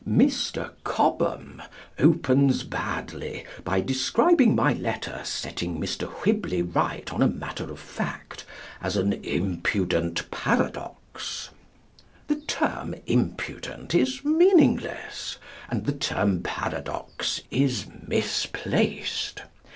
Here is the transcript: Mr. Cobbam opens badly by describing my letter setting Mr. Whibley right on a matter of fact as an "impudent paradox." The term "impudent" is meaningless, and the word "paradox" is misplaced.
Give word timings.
Mr. 0.09 0.71
Cobbam 0.83 1.61
opens 1.99 2.63
badly 2.63 3.45
by 3.63 3.79
describing 3.81 4.55
my 4.55 4.73
letter 4.73 5.21
setting 5.23 5.79
Mr. 5.79 6.07
Whibley 6.09 6.63
right 6.63 7.13
on 7.13 7.21
a 7.21 7.27
matter 7.27 7.65
of 7.71 7.79
fact 7.79 8.43
as 8.81 8.97
an 8.97 9.13
"impudent 9.23 10.31
paradox." 10.31 11.51
The 12.25 12.37
term 12.47 12.95
"impudent" 13.05 13.93
is 13.93 14.25
meaningless, 14.25 15.37
and 15.69 15.85
the 15.85 16.15
word 16.17 16.43
"paradox" 16.43 17.39
is 17.51 17.85
misplaced. 18.07 19.43